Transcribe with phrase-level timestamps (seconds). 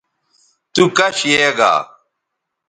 [0.73, 1.73] تو کش یے گا